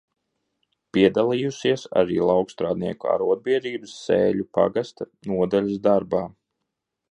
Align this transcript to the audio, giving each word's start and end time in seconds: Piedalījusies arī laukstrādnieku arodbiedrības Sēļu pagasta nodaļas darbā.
Piedalījusies 0.95 1.83
arī 2.03 2.17
laukstrādnieku 2.29 3.11
arodbiedrības 3.17 3.93
Sēļu 4.07 4.49
pagasta 4.59 5.11
nodaļas 5.35 5.79
darbā. 5.91 6.27